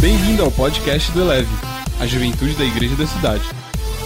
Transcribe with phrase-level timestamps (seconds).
[0.00, 1.50] Bem-vindo ao podcast do Eleve,
[2.00, 3.44] a juventude da igreja da cidade.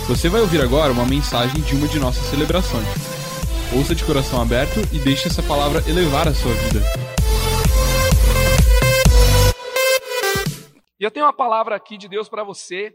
[0.09, 2.85] Você vai ouvir agora uma mensagem de uma de nossas celebrações.
[3.73, 6.81] Ouça de coração aberto e deixe essa palavra elevar a sua vida.
[10.99, 12.93] E eu tenho uma palavra aqui de Deus para você.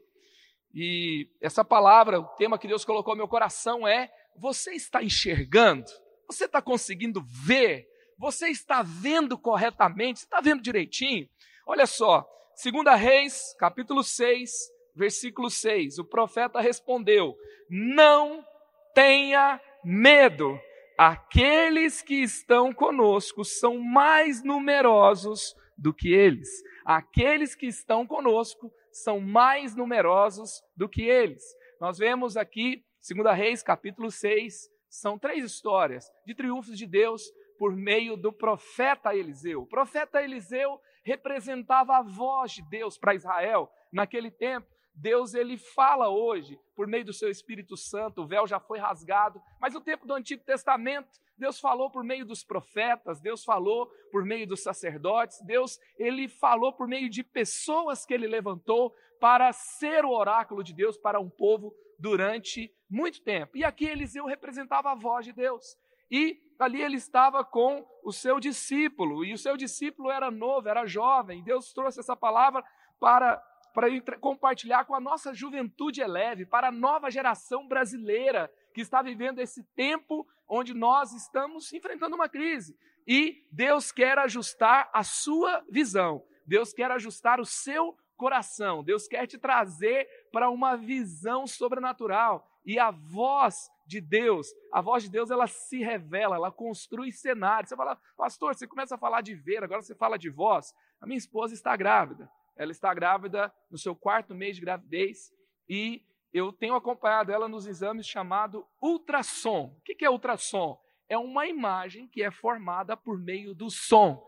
[0.75, 5.85] E essa palavra, o tema que Deus colocou no meu coração é: você está enxergando?
[6.27, 7.87] Você está conseguindo ver?
[8.17, 10.19] Você está vendo corretamente?
[10.19, 11.29] Você está vendo direitinho?
[11.65, 12.27] Olha só,
[12.61, 14.51] 2 Reis, capítulo 6,
[14.93, 15.97] versículo 6.
[15.97, 17.37] O profeta respondeu:
[17.69, 18.45] Não
[18.93, 20.59] tenha medo.
[20.97, 26.49] Aqueles que estão conosco são mais numerosos do que eles.
[26.83, 31.41] Aqueles que estão conosco são mais numerosos do que eles.
[31.79, 37.23] Nós vemos aqui, 2 Reis, capítulo 6, são três histórias de triunfos de Deus
[37.57, 39.61] por meio do profeta Eliseu.
[39.61, 40.77] O profeta Eliseu
[41.09, 44.67] representava a voz de Deus para Israel naquele tempo.
[44.93, 49.41] Deus ele fala hoje por meio do seu Espírito Santo, o véu já foi rasgado,
[49.59, 54.25] mas no tempo do Antigo Testamento, Deus falou por meio dos profetas, Deus falou por
[54.25, 60.05] meio dos sacerdotes, Deus ele falou por meio de pessoas que ele levantou para ser
[60.05, 63.57] o oráculo de Deus para um povo durante muito tempo.
[63.57, 65.77] E aqui Eliseu representava a voz de Deus.
[66.11, 70.85] E ali ele estava com o seu discípulo, e o seu discípulo era novo, era
[70.85, 71.41] jovem.
[71.43, 72.63] Deus trouxe essa palavra
[72.99, 73.41] para
[73.71, 79.39] para compartilhar com a nossa juventude eleve, para a nova geração brasileira que está vivendo
[79.39, 82.77] esse tempo onde nós estamos enfrentando uma crise.
[83.07, 89.27] E Deus quer ajustar a sua visão, Deus quer ajustar o seu coração, Deus quer
[89.27, 92.47] te trazer para uma visão sobrenatural.
[92.65, 97.69] E a voz de Deus, a voz de Deus, ela se revela, ela construi cenários.
[97.69, 100.75] Você fala, pastor, você começa a falar de ver, agora você fala de voz.
[101.01, 102.31] A minha esposa está grávida.
[102.55, 105.33] Ela está grávida no seu quarto mês de gravidez
[105.67, 109.75] e eu tenho acompanhado ela nos exames chamado ultrassom.
[109.77, 110.79] O que é ultrassom?
[111.07, 114.23] É uma imagem que é formada por meio do som.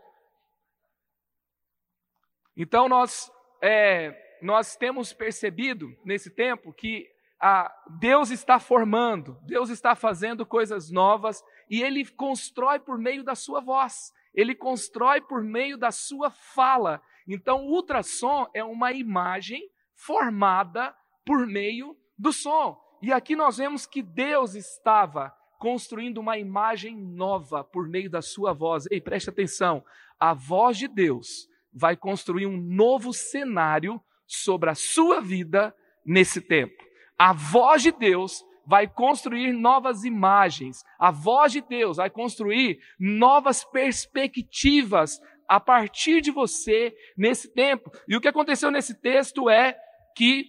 [2.56, 3.30] Então nós
[3.62, 7.08] é, nós temos percebido nesse tempo que
[7.42, 13.34] a, Deus está formando, Deus está fazendo coisas novas e Ele constrói por meio da
[13.34, 17.02] sua voz, Ele constrói por meio da sua fala.
[17.26, 20.94] Então, o ultrassom é uma imagem formada
[21.26, 22.80] por meio do som.
[23.02, 28.52] E aqui nós vemos que Deus estava construindo uma imagem nova por meio da sua
[28.52, 28.86] voz.
[28.88, 29.84] Ei, preste atenção.
[30.18, 35.74] A voz de Deus vai construir um novo cenário sobre a sua vida
[36.04, 36.91] nesse tempo.
[37.22, 40.82] A voz de Deus vai construir novas imagens.
[40.98, 47.92] A voz de Deus vai construir novas perspectivas a partir de você nesse tempo.
[48.08, 49.78] E o que aconteceu nesse texto é
[50.16, 50.46] que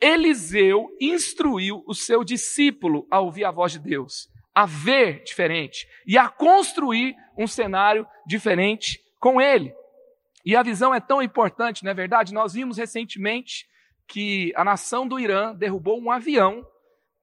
[0.00, 6.18] Eliseu instruiu o seu discípulo a ouvir a voz de Deus, a ver diferente e
[6.18, 9.72] a construir um cenário diferente com ele.
[10.44, 12.34] E a visão é tão importante, não é verdade?
[12.34, 13.64] Nós vimos recentemente
[14.08, 16.66] que a nação do Irã derrubou um avião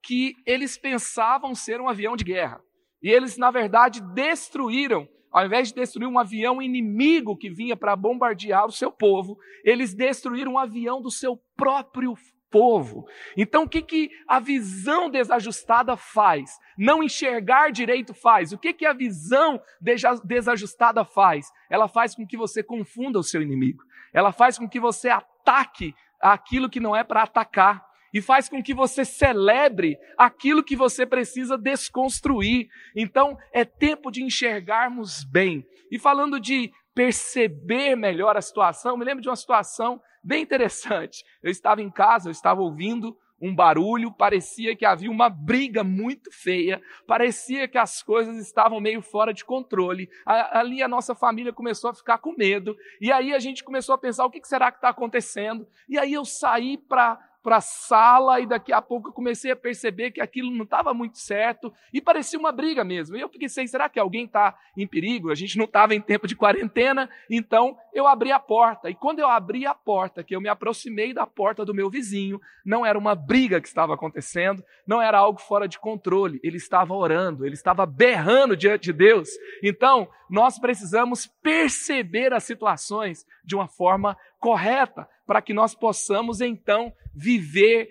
[0.03, 2.61] que eles pensavam ser um avião de guerra.
[3.01, 7.95] E eles, na verdade, destruíram ao invés de destruir um avião inimigo que vinha para
[7.95, 9.35] bombardear o seu povo,
[9.65, 12.13] eles destruíram um avião do seu próprio
[12.51, 13.07] povo.
[13.35, 16.51] Então, o que, que a visão desajustada faz?
[16.77, 18.53] Não enxergar direito faz.
[18.53, 19.59] O que, que a visão
[20.23, 21.47] desajustada faz?
[21.67, 23.83] Ela faz com que você confunda o seu inimigo.
[24.13, 25.95] Ela faz com que você ataque
[26.31, 31.05] aquilo que não é para atacar e faz com que você celebre aquilo que você
[31.05, 32.69] precisa desconstruir.
[32.95, 35.65] Então, é tempo de enxergarmos bem.
[35.91, 41.23] E falando de perceber melhor a situação, me lembro de uma situação bem interessante.
[41.41, 46.31] Eu estava em casa, eu estava ouvindo um barulho, parecia que havia uma briga muito
[46.31, 50.09] feia, parecia que as coisas estavam meio fora de controle.
[50.25, 53.97] Ali a nossa família começou a ficar com medo, e aí a gente começou a
[53.97, 55.67] pensar: o que será que está acontecendo?
[55.89, 59.55] E aí eu saí para para a sala e daqui a pouco eu comecei a
[59.55, 63.17] perceber que aquilo não estava muito certo e parecia uma briga mesmo.
[63.17, 65.29] E eu pensei, será que alguém está em perigo?
[65.29, 68.89] A gente não estava em tempo de quarentena, então eu abri a porta.
[68.89, 72.39] E quando eu abri a porta, que eu me aproximei da porta do meu vizinho,
[72.65, 76.39] não era uma briga que estava acontecendo, não era algo fora de controle.
[76.41, 79.29] Ele estava orando, ele estava berrando diante de Deus.
[79.61, 86.91] Então, nós precisamos perceber as situações de uma forma correta, para que nós possamos então
[87.15, 87.87] viver,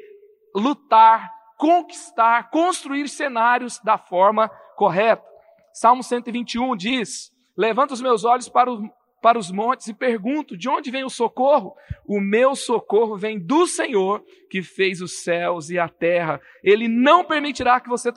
[0.55, 5.25] lutar, conquistar, construir cenários da forma correta.
[5.73, 8.87] Salmo 121 diz: Levanta os meus olhos para, o,
[9.23, 11.75] para os montes e pergunto: de onde vem o socorro?
[12.07, 16.39] O meu socorro vem do Senhor, que fez os céus e a terra.
[16.63, 18.13] Ele não permitirá que você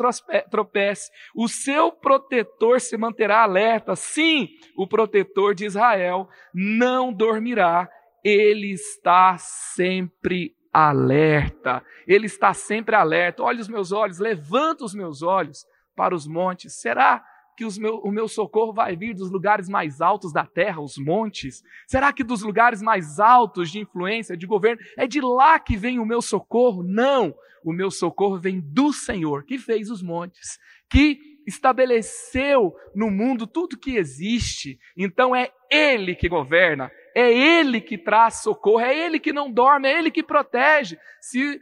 [0.51, 1.09] tropece.
[1.33, 3.95] O seu protetor se manterá alerta.
[3.95, 7.89] Sim, o protetor de Israel não dormirá.
[8.25, 11.83] Ele está sempre alerta.
[12.07, 13.43] Ele está sempre alerta.
[13.43, 15.63] Olha os meus olhos, levanta os meus olhos
[15.95, 16.81] para os montes.
[16.81, 17.23] Será
[17.55, 21.61] que meu, o meu socorro vai vir dos lugares mais altos da terra, os montes?
[21.87, 25.99] Será que dos lugares mais altos de influência, de governo, é de lá que vem
[25.99, 26.81] o meu socorro?
[26.83, 27.33] Não!
[27.63, 33.77] O meu socorro vem do Senhor, que fez os montes, que estabeleceu no mundo tudo
[33.77, 34.79] que existe.
[34.97, 39.87] Então é Ele que governa, é Ele que traz socorro, é Ele que não dorme,
[39.87, 40.99] é Ele que protege.
[41.21, 41.59] Se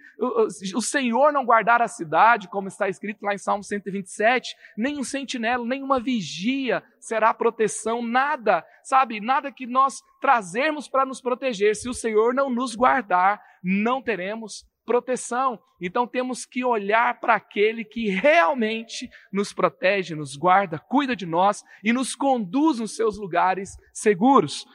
[0.75, 5.03] o Senhor não guardar a cidade, como está escrito lá em Salmo 127, nem um
[5.03, 11.75] sentinela, nem uma vigia será proteção, nada, sabe, nada que nós trazermos para nos proteger.
[11.75, 15.59] Se o Senhor não nos guardar, não teremos proteção.
[15.79, 21.63] Então temos que olhar para aquele que realmente nos protege, nos guarda, cuida de nós
[21.83, 24.65] e nos conduz nos seus lugares seguros.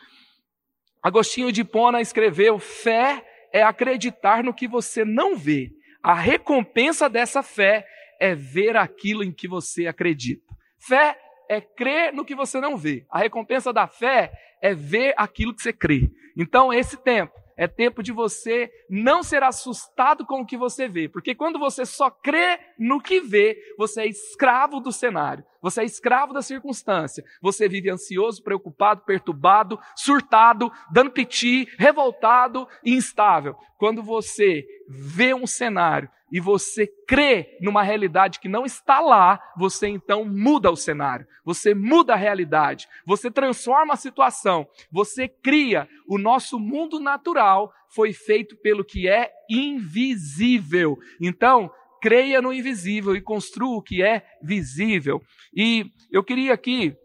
[1.03, 5.71] Agostinho de Pona escreveu: fé é acreditar no que você não vê.
[6.03, 7.87] A recompensa dessa fé
[8.21, 10.55] é ver aquilo em que você acredita.
[10.79, 11.19] Fé
[11.49, 13.05] é crer no que você não vê.
[13.11, 16.11] A recompensa da fé é ver aquilo que você crê.
[16.37, 21.09] Então, esse tempo é tempo de você não ser assustado com o que você vê,
[21.09, 25.85] porque quando você só crê no que vê, você é escravo do cenário, você é
[25.85, 33.57] escravo da circunstância, você vive ansioso, preocupado, perturbado, surtado, dando piti, revoltado e instável.
[33.77, 39.89] Quando você vê um cenário e você crê numa realidade que não está lá, você
[39.89, 45.89] então muda o cenário, você muda a realidade, você transforma a situação, você cria.
[46.07, 50.99] O nosso mundo natural foi feito pelo que é invisível.
[51.21, 51.71] Então,
[52.01, 55.23] creia no invisível e construa o que é visível.
[55.55, 56.97] E eu queria aqui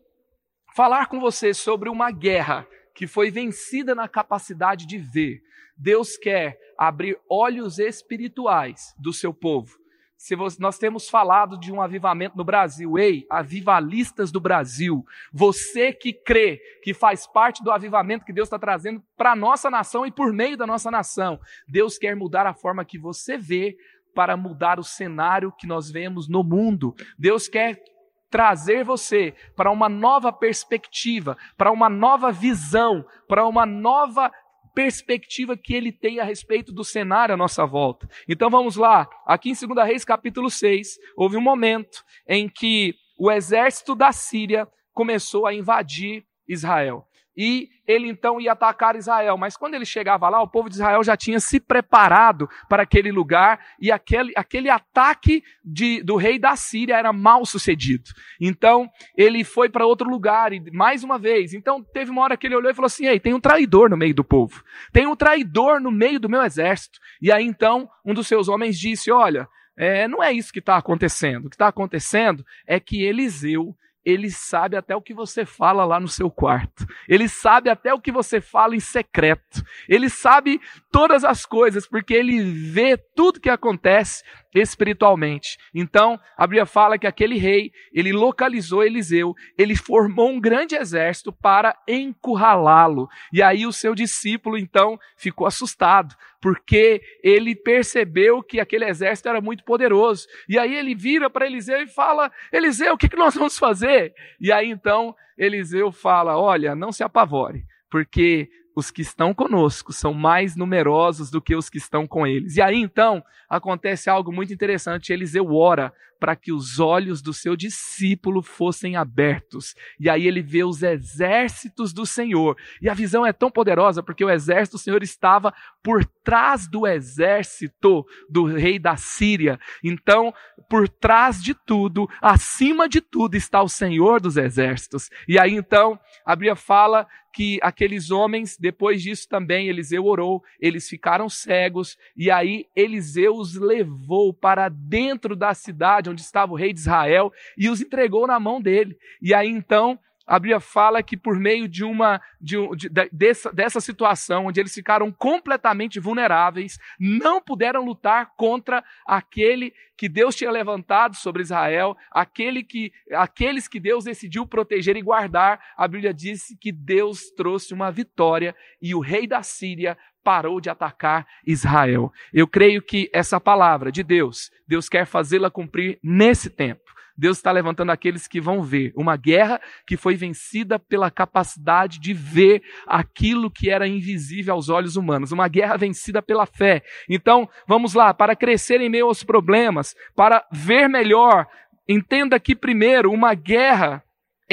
[0.76, 5.42] falar com você sobre uma guerra que foi vencida na capacidade de ver.
[5.76, 9.84] Deus quer abrir olhos espirituais do seu povo.
[10.24, 15.92] Se você, nós temos falado de um avivamento no Brasil, ei, avivalistas do Brasil, você
[15.92, 20.06] que crê que faz parte do avivamento que Deus está trazendo para a nossa nação
[20.06, 21.38] e por meio da nossa nação,
[21.68, 23.76] Deus quer mudar a forma que você vê
[24.16, 26.96] para mudar o cenário que nós vemos no mundo.
[27.20, 27.84] Deus quer
[28.30, 34.32] trazer você para uma nova perspectiva, para uma nova visão, para uma nova
[34.74, 38.10] perspectiva que ele tem a respeito do cenário à nossa volta.
[38.28, 43.32] Então vamos lá, aqui em 2 Reis capítulo 6, houve um momento em que o
[43.32, 49.38] exército da Síria começou a invadir Israel e ele então ia atacar Israel.
[49.38, 53.12] Mas quando ele chegava lá, o povo de Israel já tinha se preparado para aquele
[53.12, 58.12] lugar e aquele, aquele ataque de, do rei da Síria era mal sucedido.
[58.40, 61.54] Então ele foi para outro lugar e mais uma vez.
[61.54, 63.98] Então teve uma hora que ele olhou e falou assim: Ei, tem um traidor no
[63.98, 67.00] meio do povo, tem um traidor no meio do meu exército.
[67.22, 69.48] E aí então um dos seus homens disse: Olha.
[69.76, 71.48] É, não é isso que está acontecendo.
[71.48, 76.00] O que está acontecendo é que Eliseu ele sabe até o que você fala lá
[76.00, 76.86] no seu quarto.
[77.08, 79.64] Ele sabe até o que você fala em secreto.
[79.88, 80.60] Ele sabe
[80.94, 84.24] todas as coisas, porque ele vê tudo que acontece
[84.54, 85.58] espiritualmente.
[85.74, 91.34] Então, a Bíblia fala que aquele rei, ele localizou Eliseu, ele formou um grande exército
[91.34, 93.08] para encurralá-lo.
[93.34, 99.42] E aí o seu discípulo, então, ficou assustado, porque ele percebeu que aquele exército era
[99.42, 100.28] muito poderoso.
[100.48, 104.14] E aí ele vira para Eliseu e fala: Eliseu, o que, que nós vamos fazer?
[104.40, 110.14] E aí então Eliseu fala: Olha, não se apavore, porque os que estão conosco são
[110.14, 112.58] mais numerosos do que os que estão com eles.
[112.58, 115.14] E aí então acontece algo muito interessante.
[115.14, 119.76] Eliseu ora para que os olhos do seu discípulo fossem abertos.
[120.00, 122.56] E aí ele vê os exércitos do Senhor.
[122.82, 125.54] E a visão é tão poderosa porque o exército do Senhor estava
[125.84, 129.60] por trás do exército do rei da Síria.
[129.84, 130.34] Então,
[130.70, 135.10] por trás de tudo, acima de tudo, está o Senhor dos exércitos.
[135.28, 140.88] E aí então, a Bíblia fala que aqueles homens, depois disso também, Eliseu orou, eles
[140.88, 146.74] ficaram cegos, e aí Eliseu os levou para dentro da cidade onde estava o rei
[146.74, 148.98] de Israel e os entregou na mão dele.
[149.22, 153.82] E aí então a Bíblia fala que por meio de uma de, de, dessa, dessa
[153.82, 161.16] situação, onde eles ficaram completamente vulneráveis, não puderam lutar contra aquele que Deus tinha levantado
[161.16, 165.62] sobre Israel, aquele que, aqueles que Deus decidiu proteger e guardar.
[165.78, 170.70] A Bíblia diz que Deus trouxe uma vitória e o rei da Síria parou de
[170.70, 172.12] atacar Israel.
[172.34, 176.84] Eu creio que essa palavra de Deus, Deus quer fazê-la cumprir nesse tempo.
[177.16, 182.14] Deus está levantando aqueles que vão ver uma guerra que foi vencida pela capacidade de
[182.14, 186.82] ver aquilo que era invisível aos olhos humanos, uma guerra vencida pela fé.
[187.08, 191.48] Então, vamos lá, para crescer em meio aos problemas, para ver melhor,
[191.88, 194.04] entenda que primeiro, uma guerra,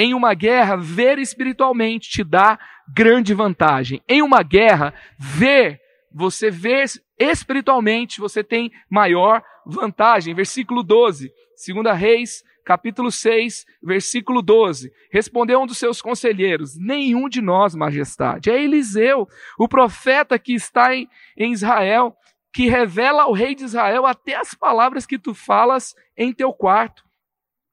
[0.01, 2.57] em uma guerra, ver espiritualmente te dá
[2.91, 4.01] grande vantagem.
[4.09, 5.79] Em uma guerra, ver,
[6.11, 6.85] você ver
[7.19, 10.33] espiritualmente, você tem maior vantagem.
[10.33, 11.31] Versículo 12,
[11.67, 14.91] 2 Reis capítulo 6, versículo 12.
[15.11, 18.49] Respondeu um dos seus conselheiros: Nenhum de nós, majestade.
[18.49, 19.27] É Eliseu,
[19.59, 22.15] o profeta que está em, em Israel,
[22.51, 27.03] que revela ao rei de Israel até as palavras que tu falas em teu quarto.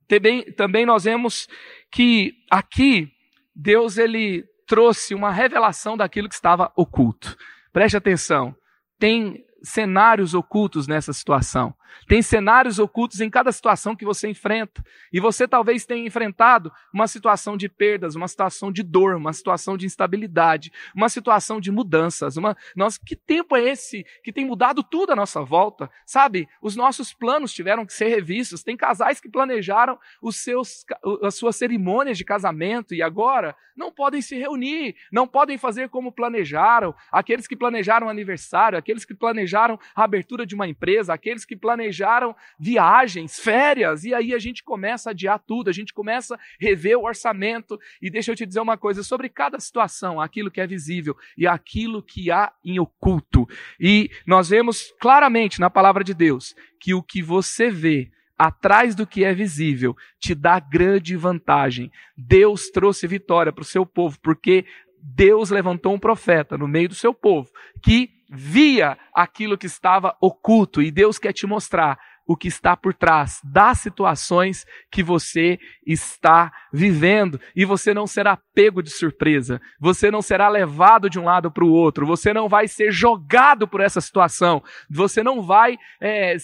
[0.08, 1.46] Também, também nós vemos
[1.90, 3.10] que aqui
[3.54, 7.36] Deus ele trouxe uma revelação daquilo que estava oculto.
[7.72, 8.54] Preste atenção.
[8.98, 11.74] Tem cenários ocultos nessa situação.
[12.06, 14.84] Tem cenários ocultos em cada situação que você enfrenta.
[15.12, 19.76] E você talvez tenha enfrentado uma situação de perdas, uma situação de dor, uma situação
[19.76, 22.36] de instabilidade, uma situação de mudanças.
[22.36, 22.56] Uma...
[22.76, 25.90] Nossa, que tempo é esse que tem mudado tudo à nossa volta?
[26.04, 28.62] Sabe, os nossos planos tiveram que ser revistos.
[28.62, 30.84] Tem casais que planejaram os seus,
[31.22, 36.10] as suas cerimônias de casamento e agora não podem se reunir, não podem fazer como
[36.10, 36.94] planejaram.
[37.12, 41.77] Aqueles que planejaram aniversário, aqueles que planejaram a abertura de uma empresa, aqueles que planejaram
[41.78, 46.38] planejaram viagens, férias, e aí a gente começa a adiar tudo, a gente começa a
[46.60, 47.78] rever o orçamento.
[48.02, 51.46] E deixa eu te dizer uma coisa sobre cada situação, aquilo que é visível e
[51.46, 53.46] aquilo que há em oculto.
[53.78, 59.06] E nós vemos claramente na palavra de Deus que o que você vê atrás do
[59.06, 61.90] que é visível te dá grande vantagem.
[62.16, 64.64] Deus trouxe vitória para o seu povo, porque
[65.02, 67.50] Deus levantou um profeta no meio do seu povo
[67.82, 72.92] que via aquilo que estava oculto e Deus quer te mostrar o que está por
[72.92, 80.10] trás das situações que você está vivendo e você não será pego de surpresa, você
[80.10, 83.80] não será levado de um lado para o outro, você não vai ser jogado por
[83.80, 86.36] essa situação, você não vai, é,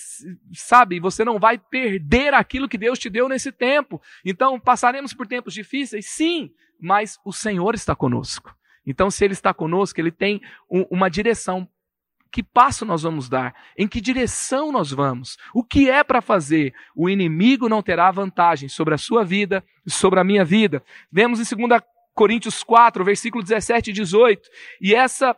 [0.54, 4.00] sabe, você não vai perder aquilo que Deus te deu nesse tempo.
[4.24, 6.50] Então, passaremos por tempos difíceis, sim,
[6.84, 8.54] mas o Senhor está conosco.
[8.86, 11.66] Então, se Ele está conosco, Ele tem um, uma direção
[12.30, 13.54] que passo nós vamos dar?
[13.78, 15.38] Em que direção nós vamos?
[15.54, 16.74] O que é para fazer?
[16.94, 20.82] O inimigo não terá vantagem sobre a sua vida sobre a minha vida.
[21.10, 21.80] Vemos em 2
[22.12, 24.48] Coríntios 4, versículo 17 e 18.
[24.80, 25.34] E essa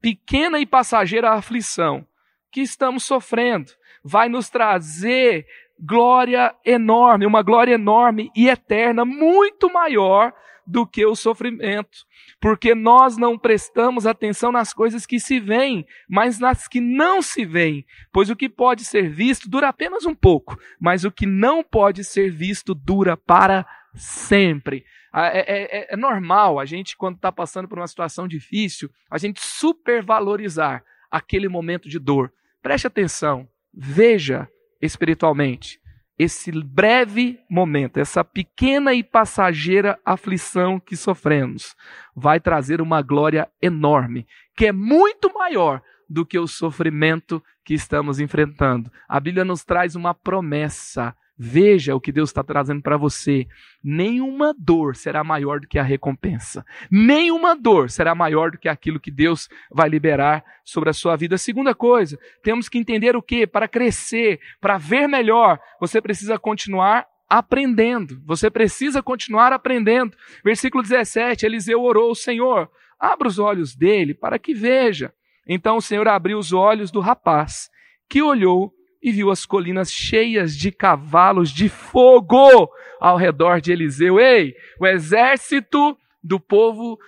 [0.00, 2.04] pequena e passageira aflição
[2.50, 3.70] que estamos sofrendo
[4.02, 5.46] vai nos trazer
[5.80, 10.32] glória enorme, uma glória enorme e eterna, muito maior
[10.66, 12.06] do que o sofrimento,
[12.40, 17.44] porque nós não prestamos atenção nas coisas que se veem, mas nas que não se
[17.44, 21.64] veem, pois o que pode ser visto dura apenas um pouco, mas o que não
[21.64, 24.84] pode ser visto dura para sempre.
[25.12, 28.88] Ah, é, é, é, é normal a gente, quando está passando por uma situação difícil,
[29.10, 32.32] a gente supervalorizar aquele momento de dor.
[32.62, 34.48] Preste atenção, veja
[34.80, 35.80] espiritualmente
[36.20, 41.74] esse breve momento, essa pequena e passageira aflição que sofremos,
[42.14, 48.20] vai trazer uma glória enorme, que é muito maior do que o sofrimento que estamos
[48.20, 48.92] enfrentando.
[49.08, 53.48] A Bíblia nos traz uma promessa Veja o que Deus está trazendo para você.
[53.82, 56.66] Nenhuma dor será maior do que a recompensa.
[56.90, 61.38] Nenhuma dor será maior do que aquilo que Deus vai liberar sobre a sua vida.
[61.38, 63.46] Segunda coisa, temos que entender o que?
[63.46, 68.20] Para crescer, para ver melhor, você precisa continuar aprendendo.
[68.26, 70.14] Você precisa continuar aprendendo.
[70.44, 75.10] Versículo 17: Eliseu orou, Senhor, abra os olhos dele para que veja.
[75.48, 77.70] Então o Senhor abriu os olhos do rapaz,
[78.10, 84.20] que olhou e viu as colinas cheias de cavalos de fogo ao redor de Eliseu.
[84.20, 86.98] Ei, o exército do povo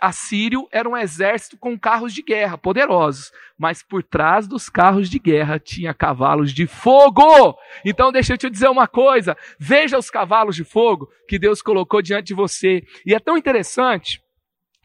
[0.00, 5.18] assírio era um exército com carros de guerra poderosos, mas por trás dos carros de
[5.18, 7.58] guerra tinha cavalos de fogo.
[7.84, 12.00] Então deixa eu te dizer uma coisa, veja os cavalos de fogo que Deus colocou
[12.00, 12.82] diante de você.
[13.04, 14.22] E é tão interessante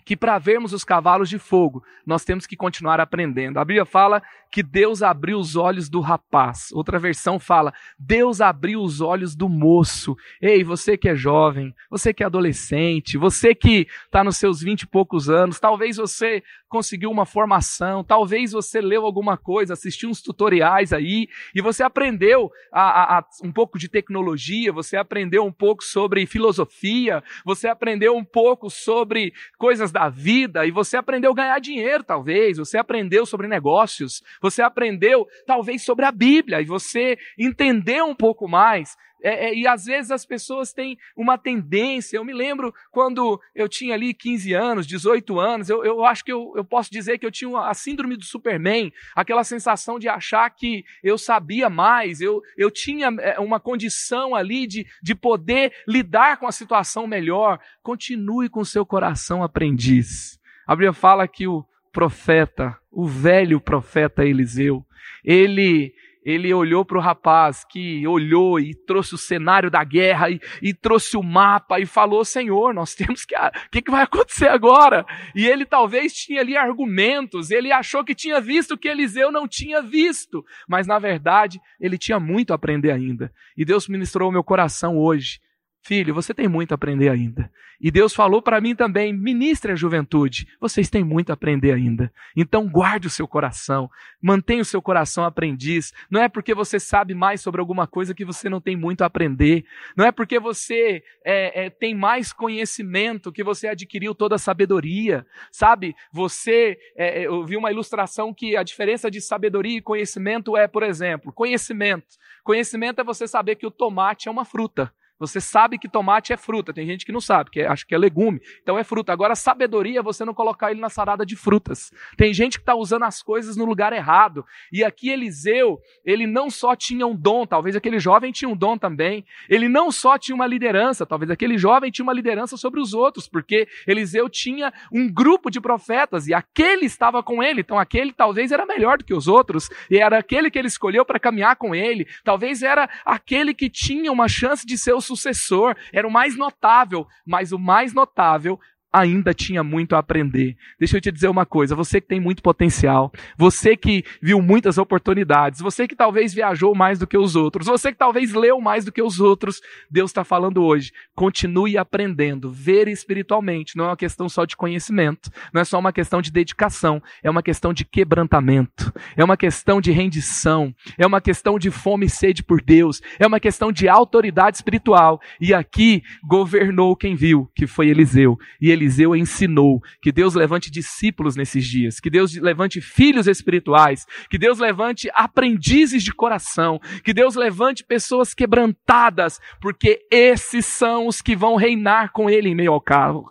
[0.07, 3.59] que para vermos os cavalos de fogo, nós temos que continuar aprendendo.
[3.59, 6.69] A Bíblia fala que Deus abriu os olhos do rapaz.
[6.71, 10.15] Outra versão fala: Deus abriu os olhos do moço.
[10.41, 14.83] Ei, você que é jovem, você que é adolescente, você que está nos seus vinte
[14.83, 20.21] e poucos anos, talvez você conseguiu uma formação, talvez você leu alguma coisa, assistiu uns
[20.21, 25.51] tutoriais aí, e você aprendeu a, a, a, um pouco de tecnologia, você aprendeu um
[25.51, 31.35] pouco sobre filosofia, você aprendeu um pouco sobre coisas da vida, e você aprendeu a
[31.35, 37.17] ganhar dinheiro, talvez, você aprendeu sobre negócios, você aprendeu talvez sobre a Bíblia, e você
[37.37, 42.17] entendeu um pouco mais é, é, e às vezes as pessoas têm uma tendência.
[42.17, 46.31] Eu me lembro quando eu tinha ali 15 anos, 18 anos, eu, eu acho que
[46.31, 50.50] eu, eu posso dizer que eu tinha a síndrome do Superman, aquela sensação de achar
[50.50, 56.38] que eu sabia mais, eu, eu tinha é, uma condição ali de, de poder lidar
[56.38, 57.59] com a situação melhor.
[57.81, 60.39] Continue com seu coração aprendiz.
[60.65, 64.86] A Bíblia fala que o profeta, o velho profeta Eliseu,
[65.24, 65.93] ele
[66.27, 70.74] ele olhou para o rapaz que olhou e trouxe o cenário da guerra e, e
[70.74, 73.34] trouxe o mapa e falou: Senhor, nós temos que.
[73.34, 75.05] O que, que vai acontecer agora?
[75.34, 79.48] E ele talvez tinha ali argumentos, ele achou que tinha visto o que Eliseu não
[79.48, 83.31] tinha visto, mas na verdade ele tinha muito a aprender ainda.
[83.55, 85.39] E Deus ministrou o meu coração hoje
[85.88, 87.50] Filho, você tem muito a aprender ainda.
[87.79, 92.12] E Deus falou para mim também: ministre a juventude, vocês têm muito a aprender ainda.
[92.36, 93.89] Então guarde o seu coração,
[94.22, 95.94] mantenha o seu coração aprendiz.
[96.12, 99.06] Não é porque você sabe mais sobre alguma coisa que você não tem muito a
[99.06, 99.63] aprender.
[99.96, 105.25] Não é porque você é, é, tem mais conhecimento que você adquiriu toda a sabedoria.
[105.53, 110.58] Sabe, você, é, é eu vi uma ilustração que a diferença de sabedoria e conhecimento
[110.58, 112.17] é, por exemplo, conhecimento.
[112.44, 114.91] Conhecimento é você saber que o tomate é uma fruta.
[115.19, 116.74] Você sabe que tomate é fruta.
[116.74, 118.39] Tem gente que não sabe, que é, acha que é legume.
[118.62, 119.12] Então é fruta.
[119.12, 121.91] Agora, sabedoria é você não colocar ele na salada de frutas.
[122.15, 124.45] Tem gente que está usando as coisas no lugar errado.
[124.71, 128.77] E aqui Eliseu, ele não só tinha um dom, talvez aquele jovem tinha um dom
[128.77, 129.25] também.
[129.50, 133.27] Ele não só tinha uma liderança, talvez aquele jovem tinha uma liderança sobre os outros,
[133.27, 137.62] porque Eliseu tinha um grupo de profetas e aquele estava com ele.
[137.62, 139.69] Então aquele talvez era melhor do que os outros.
[139.89, 142.07] E era aquele que ele escolheu para caminhar com ele.
[142.24, 147.07] Talvez era aquele que tinha uma chance de ser o sucessor, era o mais notável,
[147.25, 148.59] mas o mais notável
[148.91, 150.56] ainda tinha muito a aprender.
[150.79, 154.77] Deixa eu te dizer uma coisa: você que tem muito potencial, você que viu muitas
[154.77, 158.86] oportunidades, você que talvez viajou mais do que os outros, você que talvez leu mais
[158.86, 160.91] do que os outros, Deus está falando hoje.
[161.15, 163.76] Continue aprendendo, ver espiritualmente.
[163.76, 167.30] Não é uma questão só de conhecimento, não é só uma questão de dedicação, é
[167.30, 172.10] uma questão de quebrantamento, é uma questão de rendição, é uma questão de fome e
[172.10, 175.19] sede por Deus, é uma questão de autoridade espiritual.
[175.39, 178.38] E aqui governou quem viu, que foi Eliseu.
[178.62, 179.81] E Eliseu ensinou.
[180.01, 186.03] Que Deus levante discípulos nesses dias, que Deus levante filhos espirituais, que Deus levante aprendizes
[186.03, 192.29] de coração, que Deus levante pessoas quebrantadas, porque esses são os que vão reinar com
[192.29, 192.71] Ele em meio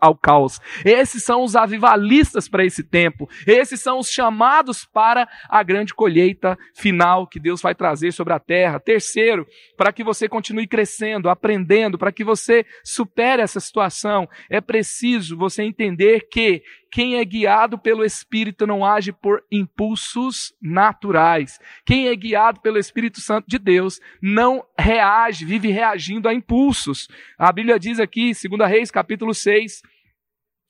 [0.00, 0.61] ao caos.
[0.85, 3.28] Esses são os avivalistas para esse tempo.
[3.46, 8.38] Esses são os chamados para a grande colheita final que Deus vai trazer sobre a
[8.38, 8.80] terra.
[8.80, 15.36] Terceiro, para que você continue crescendo, aprendendo, para que você supere essa situação, é preciso
[15.37, 21.59] você entender que quem é guiado pelo Espírito não age por impulsos naturais.
[21.85, 27.09] Quem é guiado pelo Espírito Santo de Deus não reage, vive reagindo a impulsos.
[27.38, 29.83] A Bíblia diz aqui, 2 Reis, capítulo 6,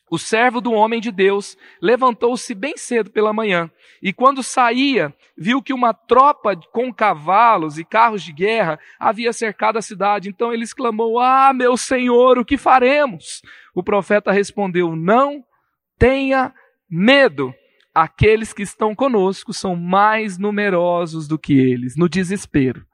[0.08, 5.60] o servo do homem de Deus levantou-se bem cedo pela manhã e, quando saía, viu
[5.60, 10.28] que uma tropa com cavalos e carros de guerra havia cercado a cidade.
[10.28, 13.42] Então ele exclamou: Ah, meu senhor, o que faremos?
[13.74, 15.44] O profeta respondeu: Não
[15.98, 16.54] tenha
[16.88, 17.52] medo.
[17.92, 22.86] Aqueles que estão conosco são mais numerosos do que eles, no desespero.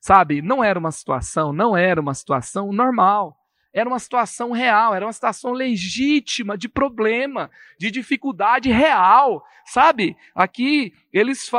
[0.00, 3.36] Sabe, não era uma situação, não era uma situação normal.
[3.72, 10.16] Era uma situação real, era uma situação legítima de problema, de dificuldade real, sabe?
[10.34, 11.50] Aqui eles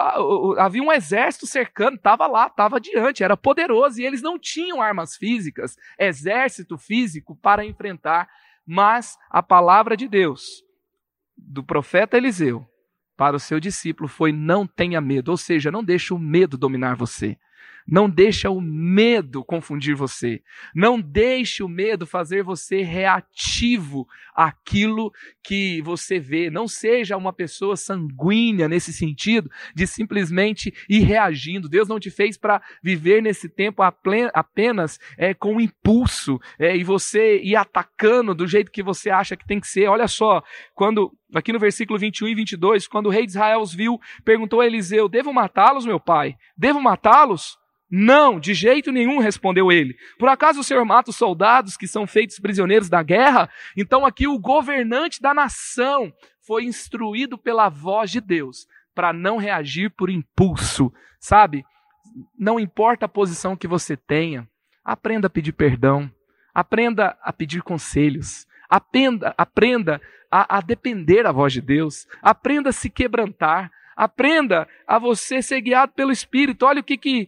[0.57, 5.15] havia um exército cercando, estava lá, estava diante, era poderoso e eles não tinham armas
[5.15, 8.27] físicas, exército físico para enfrentar,
[8.65, 10.63] mas a palavra de Deus
[11.37, 12.67] do profeta Eliseu
[13.15, 16.95] para o seu discípulo foi: não tenha medo, ou seja, não deixe o medo dominar
[16.95, 17.37] você.
[17.89, 20.41] Não deixa o medo confundir você.
[20.75, 25.11] Não deixe o medo fazer você reativo àquilo
[25.43, 26.49] que você vê.
[26.49, 31.67] Não seja uma pessoa sanguínea nesse sentido de simplesmente ir reagindo.
[31.67, 37.39] Deus não te fez para viver nesse tempo apenas é, com impulso é, e você
[37.41, 39.87] ir atacando do jeito que você acha que tem que ser.
[39.87, 40.43] Olha só,
[40.75, 44.61] quando aqui no versículo 21 e 22, quando o rei de Israel os viu, perguntou
[44.61, 46.35] a Eliseu: Devo matá-los, meu pai?
[46.57, 47.57] Devo matá-los?
[47.89, 49.97] Não, de jeito nenhum, respondeu ele.
[50.19, 53.49] Por acaso o Senhor mata os soldados que são feitos prisioneiros da guerra?
[53.75, 56.13] Então aqui o governante da nação
[56.45, 61.65] foi instruído pela voz de Deus para não reagir por impulso, sabe?
[62.37, 64.47] Não importa a posição que você tenha,
[64.83, 66.11] aprenda a pedir perdão,
[66.53, 72.73] aprenda a pedir conselhos, aprenda, aprenda a, a depender da voz de Deus, aprenda a
[72.73, 76.65] se quebrantar, Aprenda a você ser guiado pelo Espírito.
[76.65, 77.27] Olha o que, que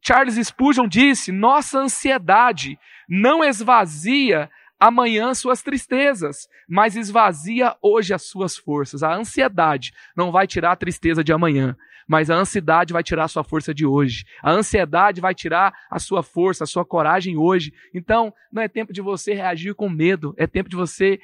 [0.00, 8.56] Charles Spurgeon disse: nossa ansiedade não esvazia amanhã suas tristezas, mas esvazia hoje as suas
[8.56, 9.02] forças.
[9.02, 13.28] A ansiedade não vai tirar a tristeza de amanhã, mas a ansiedade vai tirar a
[13.28, 14.24] sua força de hoje.
[14.44, 17.72] A ansiedade vai tirar a sua força, a sua coragem hoje.
[17.92, 21.18] Então, não é tempo de você reagir com medo, é tempo de você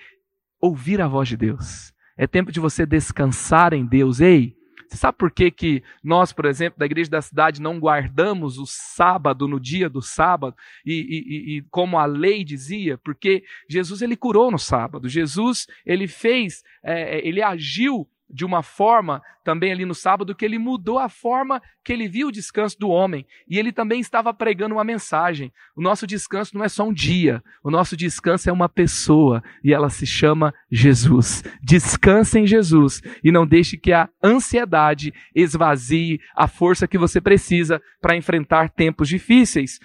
[0.60, 1.92] ouvir a voz de Deus.
[2.16, 4.18] É tempo de você descansar em Deus.
[4.18, 4.57] Ei,
[4.88, 8.64] você sabe por que, que nós, por exemplo, da igreja da cidade, não guardamos o
[8.66, 10.56] sábado no dia do sábado?
[10.84, 15.08] E, e, e, como a lei dizia, porque Jesus ele curou no sábado.
[15.08, 20.58] Jesus ele fez, é, ele agiu de uma forma também ali no sábado que ele
[20.58, 23.26] mudou a forma que ele viu o descanso do homem.
[23.48, 25.52] E ele também estava pregando uma mensagem.
[25.74, 29.72] O nosso descanso não é só um dia, o nosso descanso é uma pessoa e
[29.72, 31.42] ela se chama Jesus.
[31.62, 37.80] Descanse em Jesus e não deixe que a ansiedade esvazie a força que você precisa
[38.00, 39.80] para enfrentar tempos difíceis.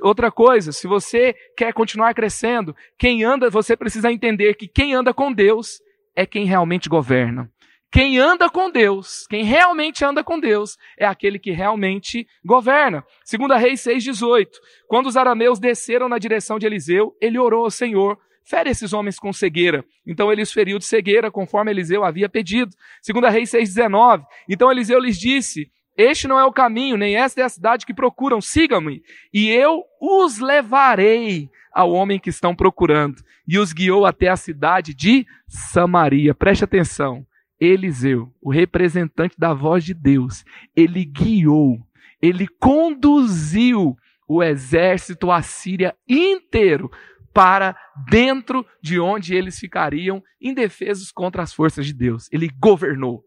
[0.00, 5.12] Outra coisa, se você quer continuar crescendo, quem anda, você precisa entender que quem anda
[5.12, 5.80] com Deus
[6.14, 7.50] é quem realmente governa.
[7.90, 13.02] Quem anda com Deus, quem realmente anda com Deus, é aquele que realmente governa.
[13.24, 14.46] Segunda Reis 6,18.
[14.86, 19.18] Quando os arameus desceram na direção de Eliseu, ele orou ao Senhor, fere esses homens
[19.18, 19.82] com cegueira.
[20.06, 22.74] Então ele os feriu de cegueira, conforme Eliseu havia pedido.
[23.00, 24.22] Segunda Reis 6,19.
[24.48, 27.92] Então Eliseu lhes disse, este não é o caminho, nem esta é a cidade que
[27.92, 29.02] procuram, sigam-me,
[29.34, 33.16] e eu os levarei ao homem que estão procurando.
[33.46, 36.34] E os guiou até a cidade de Samaria.
[36.34, 37.26] Preste atenção.
[37.60, 40.44] Eliseu, o representante da voz de Deus,
[40.76, 41.78] ele guiou,
[42.20, 43.96] ele conduziu
[44.28, 46.90] o exército assíria inteiro
[47.32, 47.76] para
[48.10, 52.28] dentro de onde eles ficariam indefesos contra as forças de Deus.
[52.32, 53.24] Ele governou.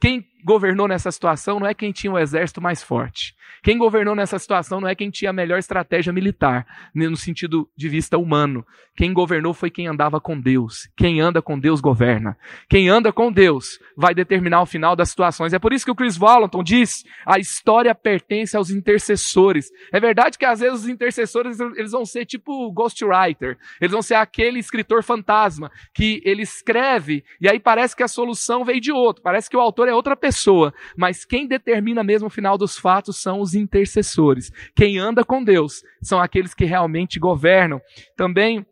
[0.00, 3.34] Quem governou nessa situação não é quem tinha o exército mais forte.
[3.64, 7.88] Quem governou nessa situação não é quem tinha a melhor estratégia militar, no sentido de
[7.88, 8.64] vista humano.
[8.96, 10.88] Quem governou foi quem andava com Deus.
[10.96, 12.36] Quem anda com Deus governa.
[12.68, 15.52] Quem anda com Deus vai determinar o final das situações.
[15.52, 19.68] É por isso que o Chris Walton diz: a história pertence aos intercessores.
[19.92, 23.58] É verdade que às vezes os intercessores eles vão ser tipo ghostwriter.
[23.80, 28.64] Eles vão ser aquele escritor fantasma que ele escreve e aí parece que a solução
[28.64, 29.24] veio de outro.
[29.24, 32.78] Parece que o autor é outra pessoa pessoa, mas quem determina mesmo o final dos
[32.78, 34.52] fatos são os intercessores.
[34.74, 37.80] Quem anda com Deus são aqueles que realmente governam.
[38.16, 38.64] Também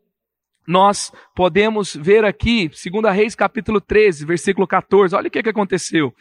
[0.67, 6.15] nós podemos ver aqui, 2 Reis capítulo 13, versículo 14, olha o que, que aconteceu.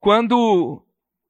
[0.00, 0.82] Quando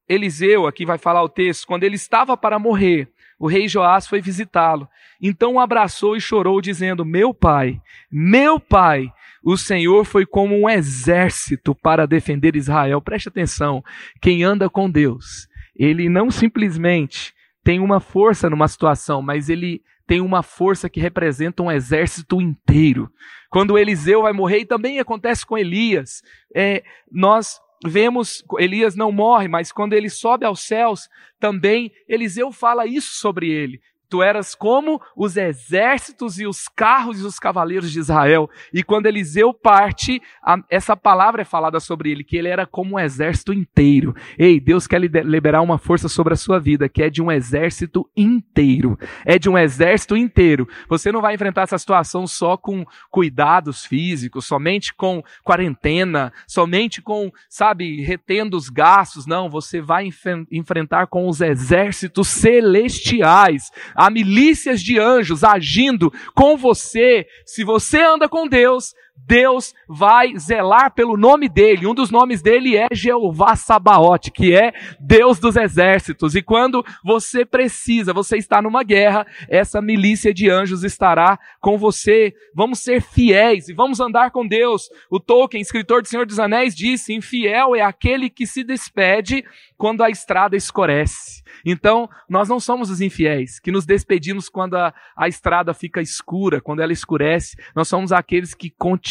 [0.09, 4.21] Eliseu, aqui vai falar o texto, quando ele estava para morrer, o rei Joás foi
[4.21, 4.89] visitá-lo.
[5.21, 9.11] Então o abraçou e chorou, dizendo: Meu pai, meu pai,
[9.43, 13.01] o Senhor foi como um exército para defender Israel.
[13.01, 13.83] Preste atenção:
[14.21, 20.21] quem anda com Deus, ele não simplesmente tem uma força numa situação, mas ele tem
[20.21, 23.11] uma força que representa um exército inteiro.
[23.49, 26.23] Quando Eliseu vai morrer, e também acontece com Elias,
[26.55, 32.87] é, nós vemos, Elias não morre, mas quando ele sobe aos céus, também Eliseu fala
[32.87, 33.81] isso sobre ele.
[34.11, 38.51] Tu eras como os exércitos e os carros e os cavaleiros de Israel.
[38.75, 42.97] E quando Eliseu parte, a, essa palavra é falada sobre ele, que ele era como
[42.97, 44.13] um exército inteiro.
[44.37, 48.11] Ei, Deus quer liberar uma força sobre a sua vida, que é de um exército
[48.17, 48.99] inteiro.
[49.25, 50.69] É de um exército inteiro.
[50.89, 57.31] Você não vai enfrentar essa situação só com cuidados físicos, somente com quarentena, somente com,
[57.49, 59.25] sabe, retendo os gastos.
[59.25, 63.71] Não, você vai enf enfrentar com os exércitos celestiais
[64.01, 67.27] há milícias de anjos agindo com você.
[67.45, 68.95] Se você anda com Deus,
[69.27, 71.87] Deus vai zelar pelo nome dele.
[71.87, 76.35] Um dos nomes dele é Jeová Sabaote, que é Deus dos exércitos.
[76.35, 82.33] E quando você precisa, você está numa guerra, essa milícia de anjos estará com você.
[82.55, 84.89] Vamos ser fiéis e vamos andar com Deus.
[85.11, 89.45] O Tolkien, escritor do Senhor dos Anéis, disse: infiel é aquele que se despede
[89.77, 91.43] quando a estrada escurece.
[91.65, 96.61] Então, nós não somos os infiéis, que nos despedimos quando a, a estrada fica escura,
[96.61, 97.57] quando ela escurece.
[97.75, 99.10] Nós somos aqueles que continuam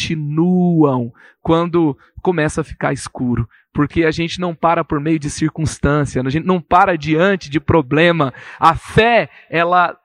[1.42, 3.48] quando começa a ficar escuro.
[3.72, 7.60] Porque a gente não para por meio de circunstância, a gente não para diante de
[7.60, 8.34] problema.
[8.58, 9.96] A fé, ela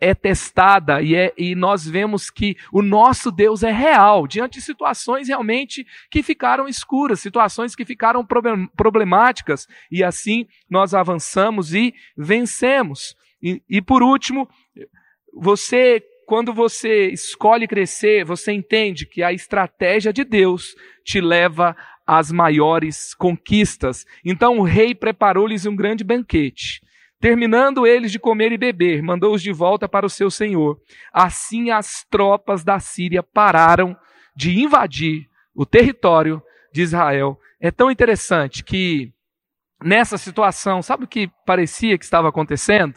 [0.00, 4.60] é testada e, é, e nós vemos que o nosso Deus é real diante de
[4.60, 8.26] situações realmente que ficaram escuras, situações que ficaram
[8.76, 13.16] problemáticas e assim nós avançamos e vencemos.
[13.42, 14.48] E, e por último,
[15.32, 22.30] você quando você escolhe crescer, você entende que a estratégia de Deus te leva às
[22.30, 24.04] maiores conquistas.
[24.24, 26.80] Então o rei preparou-lhes um grande banquete.
[27.20, 30.78] Terminando eles de comer e beber, mandou-os de volta para o seu senhor.
[31.12, 33.96] Assim as tropas da Síria pararam
[34.36, 37.38] de invadir o território de Israel.
[37.60, 39.12] É tão interessante que
[39.82, 42.94] nessa situação, sabe o que parecia que estava acontecendo?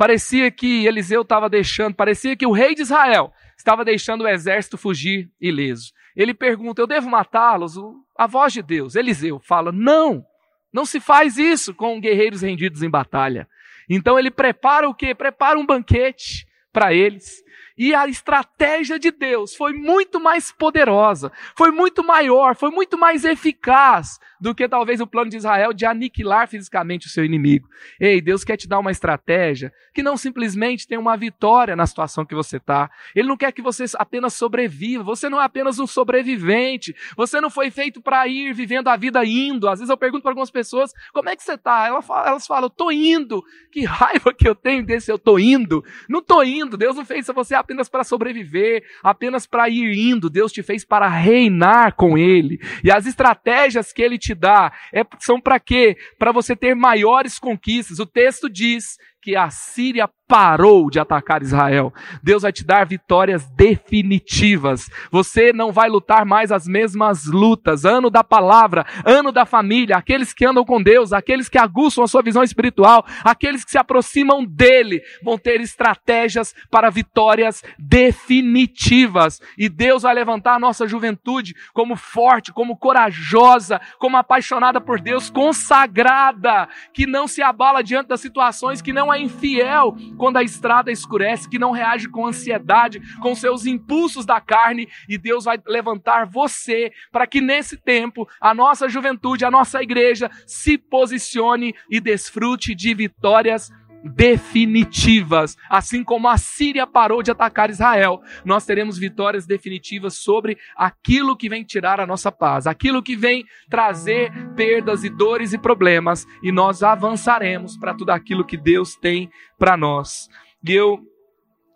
[0.00, 4.78] Parecia que Eliseu estava deixando, parecia que o rei de Israel estava deixando o exército
[4.78, 5.92] fugir ileso.
[6.16, 7.74] Ele pergunta: Eu devo matá-los?
[8.16, 10.24] A voz de Deus, Eliseu, fala: Não,
[10.72, 13.46] não se faz isso com guerreiros rendidos em batalha.
[13.90, 15.14] Então ele prepara o quê?
[15.14, 17.44] Prepara um banquete para eles.
[17.76, 23.26] E a estratégia de Deus foi muito mais poderosa, foi muito maior, foi muito mais
[23.26, 27.68] eficaz do que talvez o plano de Israel de aniquilar fisicamente o seu inimigo.
[27.98, 32.24] Ei, Deus quer te dar uma estratégia que não simplesmente tem uma vitória na situação
[32.24, 32.90] que você está.
[33.14, 35.02] Ele não quer que você apenas sobreviva.
[35.02, 36.94] Você não é apenas um sobrevivente.
[37.16, 39.68] Você não foi feito para ir vivendo a vida indo.
[39.68, 41.86] Às vezes eu pergunto para algumas pessoas: como é que você está?
[41.86, 43.42] Elas falam: eu indo.
[43.70, 45.84] Que raiva que eu tenho desse eu tô indo.
[46.08, 46.76] Não tô indo.
[46.76, 50.30] Deus não fez você apenas para sobreviver, apenas para ir indo.
[50.30, 52.60] Deus te fez para reinar com Ele.
[52.82, 55.96] E as estratégias que Ele te dá é, são para quê?
[56.18, 57.98] Para você ter maiores conquistas.
[57.98, 61.92] O texto diz que a Síria parou de atacar Israel.
[62.22, 64.88] Deus vai te dar vitórias definitivas.
[65.10, 67.84] Você não vai lutar mais as mesmas lutas.
[67.84, 72.06] Ano da palavra, ano da família, aqueles que andam com Deus, aqueles que aguçam a
[72.06, 79.40] sua visão espiritual, aqueles que se aproximam dele, vão ter estratégias para vitórias definitivas.
[79.58, 85.28] E Deus vai levantar a nossa juventude como forte, como corajosa, como apaixonada por Deus,
[85.28, 90.90] consagrada, que não se abala diante das situações, que não é infiel quando a estrada
[90.90, 96.26] escurece, que não reage com ansiedade, com seus impulsos da carne, e Deus vai levantar
[96.26, 102.74] você para que nesse tempo a nossa juventude, a nossa igreja se posicione e desfrute
[102.74, 103.70] de vitórias
[104.04, 105.56] definitivas.
[105.68, 111.48] Assim como a Síria parou de atacar Israel, nós teremos vitórias definitivas sobre aquilo que
[111.48, 116.50] vem tirar a nossa paz, aquilo que vem trazer perdas e dores e problemas, e
[116.50, 120.28] nós avançaremos para tudo aquilo que Deus tem para nós.
[120.66, 121.00] E eu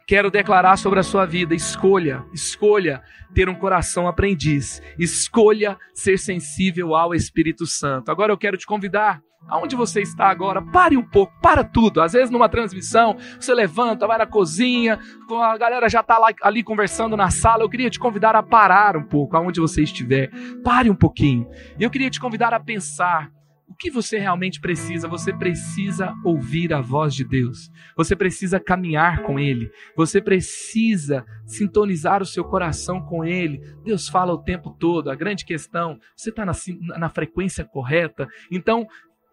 [0.06, 3.02] quero declarar sobre a sua vida: escolha, escolha
[3.34, 8.10] ter um coração aprendiz, escolha ser sensível ao Espírito Santo.
[8.10, 10.62] Agora eu quero te convidar Aonde você está agora?
[10.62, 12.00] Pare um pouco, para tudo.
[12.00, 14.98] Às vezes numa transmissão, você levanta, vai na cozinha,
[15.30, 17.62] a galera já está ali conversando na sala.
[17.62, 20.30] Eu queria te convidar a parar um pouco, aonde você estiver.
[20.62, 21.46] Pare um pouquinho.
[21.78, 23.30] E eu queria te convidar a pensar
[23.74, 25.08] o que você realmente precisa?
[25.08, 27.72] Você precisa ouvir a voz de Deus.
[27.96, 29.68] Você precisa caminhar com Ele.
[29.96, 33.60] Você precisa sintonizar o seu coração com Ele.
[33.82, 35.10] Deus fala o tempo todo.
[35.10, 36.52] A grande questão, você está na,
[36.96, 38.28] na frequência correta.
[38.48, 38.86] Então,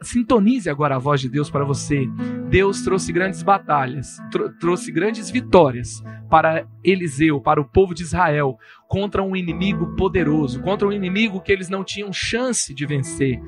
[0.04, 2.08] Sintonize agora a voz de Deus para você.
[2.50, 4.18] Deus trouxe grandes batalhas,
[4.60, 10.88] trouxe grandes vitórias para Eliseu, para o povo de Israel, contra um inimigo poderoso, contra
[10.88, 13.40] um inimigo que eles não tinham chance de vencer.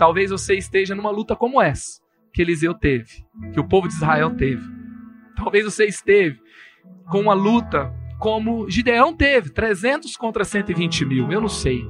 [0.00, 2.00] Talvez você esteja numa luta como essa
[2.32, 4.64] que Eliseu teve, que o povo de Israel teve.
[5.36, 6.40] Talvez você esteve
[7.10, 11.84] com uma luta como Gideão teve, 300 contra 120 mil, eu não sei.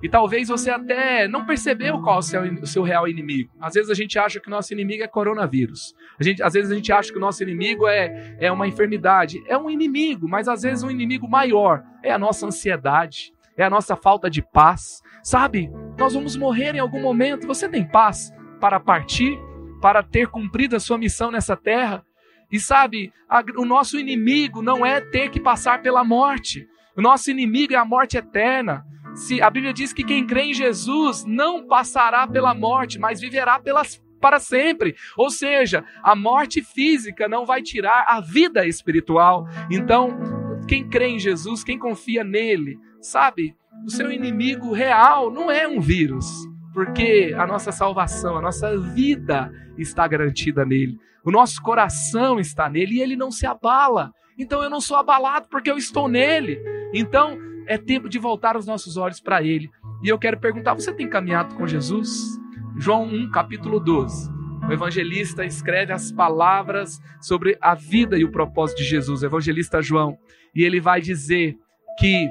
[0.00, 3.50] E talvez você até não percebeu qual é o seu, real inimigo.
[3.60, 5.96] Às vezes a gente acha que o nosso inimigo é coronavírus.
[6.20, 9.42] A gente, às vezes a gente acha que o nosso inimigo é, é uma enfermidade.
[9.48, 13.70] É um inimigo, mas às vezes um inimigo maior é a nossa ansiedade, é a
[13.70, 15.02] nossa falta de paz.
[15.22, 17.46] Sabe, nós vamos morrer em algum momento.
[17.46, 19.38] Você tem paz para partir,
[19.80, 22.04] para ter cumprido a sua missão nessa terra?
[22.50, 26.66] E sabe, a, o nosso inimigo não é ter que passar pela morte.
[26.96, 28.84] O nosso inimigo é a morte eterna.
[29.14, 33.58] Se a Bíblia diz que quem crê em Jesus não passará pela morte, mas viverá
[33.58, 34.94] pelas para sempre.
[35.16, 39.46] Ou seja, a morte física não vai tirar a vida espiritual.
[39.70, 40.16] Então,
[40.68, 45.80] quem crê em Jesus, quem confia nele, sabe, o seu inimigo real não é um
[45.80, 46.26] vírus,
[46.72, 50.98] porque a nossa salvação, a nossa vida está garantida nele.
[51.24, 54.12] O nosso coração está nele e ele não se abala.
[54.38, 56.60] Então eu não sou abalado porque eu estou nele.
[56.92, 59.70] Então é tempo de voltar os nossos olhos para ele.
[60.02, 62.38] E eu quero perguntar: você tem caminhado com Jesus?
[62.76, 64.30] João 1, capítulo 12.
[64.68, 69.82] O evangelista escreve as palavras sobre a vida e o propósito de Jesus, o evangelista
[69.82, 70.16] João.
[70.54, 71.56] E ele vai dizer
[71.98, 72.30] que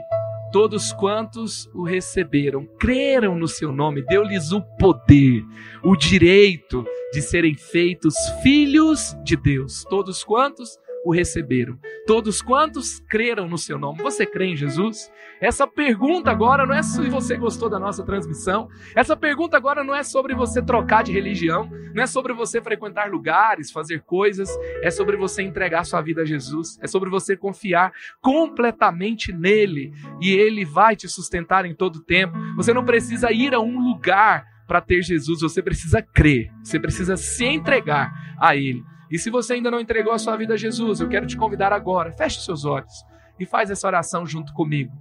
[0.52, 5.44] todos quantos o receberam, creram no seu nome, deu-lhes o poder,
[5.84, 9.84] o direito de serem feitos filhos de Deus.
[9.90, 11.78] Todos quantos o receberam.
[12.06, 14.02] Todos quantos creram no seu nome.
[14.02, 15.12] Você crê em Jesus?
[15.40, 18.68] Essa pergunta agora não é se você gostou da nossa transmissão.
[18.96, 23.10] Essa pergunta agora não é sobre você trocar de religião, não é sobre você frequentar
[23.10, 24.50] lugares, fazer coisas,
[24.82, 30.32] é sobre você entregar sua vida a Jesus, é sobre você confiar completamente nele e
[30.32, 32.38] ele vai te sustentar em todo tempo.
[32.56, 37.18] Você não precisa ir a um lugar para ter Jesus, você precisa crer, você precisa
[37.18, 38.10] se entregar
[38.40, 38.82] a ele.
[39.12, 41.74] E se você ainda não entregou a sua vida a Jesus, eu quero te convidar
[41.74, 42.94] agora, feche seus olhos
[43.40, 44.92] e faz essa oração junto comigo.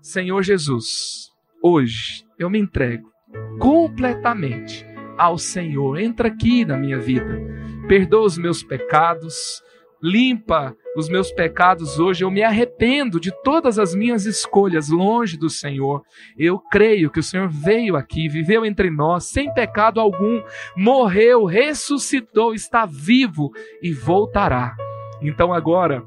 [0.00, 1.30] Senhor Jesus,
[1.62, 3.10] hoje eu me entrego
[3.58, 4.86] completamente
[5.18, 5.98] ao Senhor.
[5.98, 7.40] Entra aqui na minha vida.
[7.88, 9.62] Perdoa os meus pecados,
[10.02, 12.24] limpa os meus pecados hoje.
[12.24, 16.02] Eu me arrependo de todas as minhas escolhas longe do Senhor.
[16.36, 20.42] Eu creio que o Senhor veio aqui, viveu entre nós, sem pecado algum,
[20.76, 23.50] morreu, ressuscitou, está vivo
[23.82, 24.76] e voltará.
[25.22, 26.02] Então agora.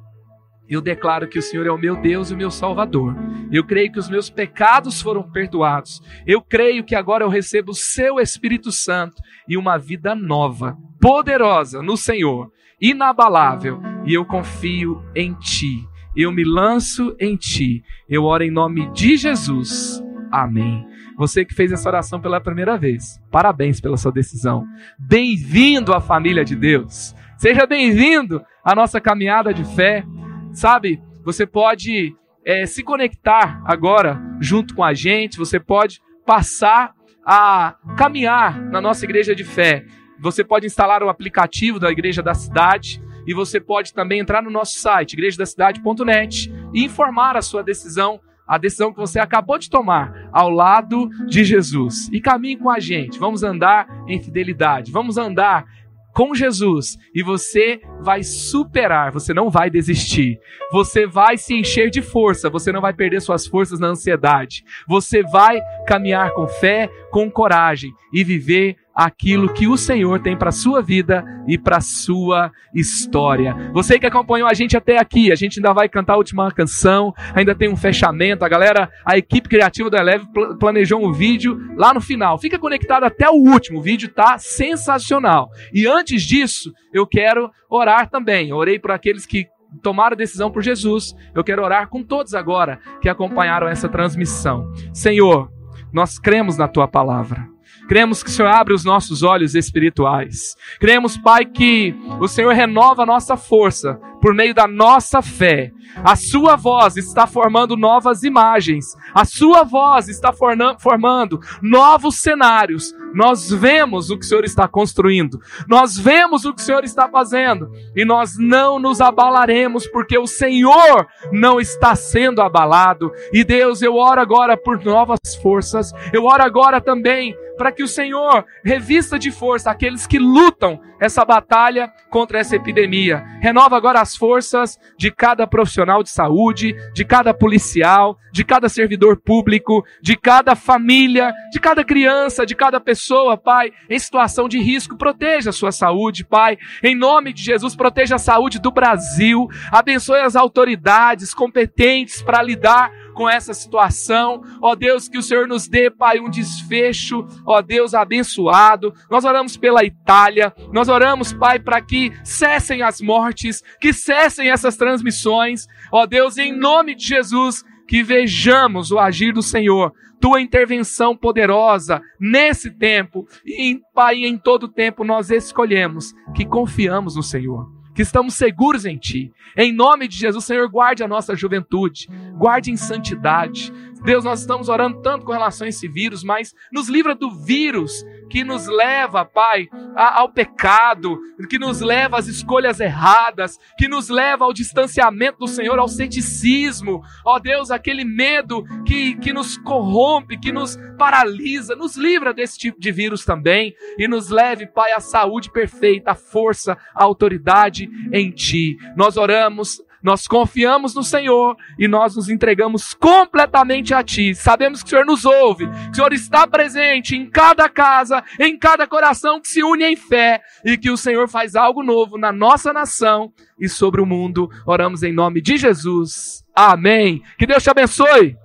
[0.70, 3.14] Eu declaro que o Senhor é o meu Deus e o meu Salvador.
[3.52, 6.02] Eu creio que os meus pecados foram perdoados.
[6.26, 11.82] Eu creio que agora eu recebo o seu Espírito Santo e uma vida nova, poderosa
[11.82, 12.50] no Senhor
[12.82, 15.88] inabalável, e eu confio em Ti.
[16.16, 17.84] Eu me lanço em Ti.
[18.10, 20.04] Eu oro em nome de Jesus.
[20.32, 20.86] Amém.
[21.18, 24.66] Você que fez essa oração pela primeira vez, parabéns pela sua decisão.
[24.98, 27.14] Bem-vindo à família de Deus.
[27.38, 30.04] Seja bem-vindo à nossa caminhada de fé.
[30.52, 32.16] Sabe, você pode
[32.46, 36.94] é, se conectar agora junto com a gente, você pode passar
[37.26, 39.86] a caminhar na nossa igreja de fé.
[40.22, 44.50] Você pode instalar o aplicativo da Igreja da Cidade e você pode também entrar no
[44.50, 50.30] nosso site, igrejadacidade.net, e informar a sua decisão, a decisão que você acabou de tomar
[50.32, 52.10] ao lado de Jesus.
[52.12, 53.20] E caminhe com a gente.
[53.20, 54.92] Vamos andar em fidelidade.
[54.92, 55.66] Vamos andar
[56.14, 60.40] com Jesus e você vai superar, você não vai desistir.
[60.72, 64.64] Você vai se encher de força, você não vai perder suas forças na ansiedade.
[64.88, 70.52] Você vai caminhar com fé, com coragem e viver aquilo que o Senhor tem para
[70.52, 73.56] sua vida e para sua história.
[73.74, 77.14] Você que acompanhou a gente até aqui, a gente ainda vai cantar a última canção,
[77.34, 78.46] ainda tem um fechamento.
[78.46, 80.26] A galera, a equipe criativa do Eleve
[80.60, 82.38] planejou um vídeo lá no final.
[82.38, 85.50] Fica conectado até o último, o vídeo tá sensacional.
[85.74, 88.52] E antes disso, eu quero orar também.
[88.54, 89.48] orei por aqueles que
[89.82, 91.16] tomaram decisão por Jesus.
[91.34, 94.72] Eu quero orar com todos agora que acompanharam essa transmissão.
[94.94, 95.50] Senhor,
[95.94, 97.51] nós cremos na tua palavra.
[97.92, 100.56] Cremos que o Senhor abre os nossos olhos espirituais.
[100.80, 105.74] Cremos, Pai, que o Senhor renova a nossa força por meio da nossa fé.
[105.98, 108.96] A sua voz está formando novas imagens.
[109.14, 112.96] A sua voz está formando novos cenários.
[113.14, 115.42] Nós vemos o que o Senhor está construindo.
[115.68, 117.70] Nós vemos o que o Senhor está fazendo.
[117.94, 123.12] E nós não nos abalaremos, porque o Senhor não está sendo abalado.
[123.34, 125.92] E Deus, eu oro agora por novas forças.
[126.14, 131.24] Eu oro agora também para que o Senhor revista de força aqueles que lutam essa
[131.24, 133.24] batalha contra essa epidemia.
[133.40, 139.18] Renova agora as forças de cada profissional de saúde, de cada policial, de cada servidor
[139.18, 144.98] público, de cada família, de cada criança, de cada pessoa, Pai, em situação de risco.
[144.98, 146.58] Proteja a sua saúde, Pai.
[146.82, 149.48] Em nome de Jesus, proteja a saúde do Brasil.
[149.72, 152.92] Abençoe as autoridades competentes para lidar
[153.22, 154.42] com essa situação.
[154.60, 158.92] Ó Deus, que o Senhor nos dê, Pai, um desfecho, ó Deus, abençoado.
[159.12, 164.76] Nós oramos pela Itália, nós oramos, Pai, para que cessem as mortes, que cessem essas
[164.76, 165.68] transmissões.
[165.92, 172.02] Ó Deus, em nome de Jesus, que vejamos o agir do Senhor, tua intervenção poderosa
[172.20, 178.34] nesse tempo e, Pai, em todo tempo nós escolhemos que confiamos no Senhor que estamos
[178.34, 179.32] seguros em Ti.
[179.56, 183.72] Em nome de Jesus, Senhor, guarde a nossa juventude, guarde em santidade.
[184.04, 188.04] Deus, nós estamos orando tanto com relação a esse vírus, mas nos livra do vírus
[188.32, 194.46] que nos leva, Pai, ao pecado, que nos leva às escolhas erradas, que nos leva
[194.46, 200.52] ao distanciamento do Senhor, ao ceticismo, ó Deus, aquele medo que, que nos corrompe, que
[200.52, 205.52] nos paralisa, nos livra desse tipo de vírus também e nos leve, Pai, à saúde
[205.52, 208.78] perfeita, à força, à autoridade em Ti.
[208.96, 214.34] Nós oramos nós confiamos no Senhor e nós nos entregamos completamente a Ti.
[214.34, 218.58] Sabemos que o Senhor nos ouve, que o Senhor está presente em cada casa, em
[218.58, 222.32] cada coração que se une em fé e que o Senhor faz algo novo na
[222.32, 224.50] nossa nação e sobre o mundo.
[224.66, 226.44] Oramos em nome de Jesus.
[226.56, 227.22] Amém.
[227.38, 228.36] Que Deus te abençoe.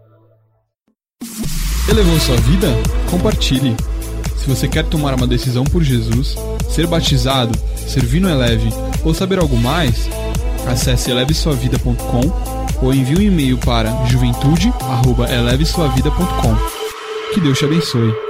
[1.89, 2.69] Elevou sua vida?
[3.11, 3.77] Compartilhe.
[4.37, 6.37] Se você quer tomar uma decisão por Jesus,
[6.71, 8.69] ser batizado, servir no Eleve
[9.05, 10.09] ou saber algo mais,
[10.67, 12.21] Acesse elevesuavida.com
[12.83, 16.57] ou envie um e-mail para juventude@elevesuavida.com.
[17.33, 18.26] Que Deus te abençoe.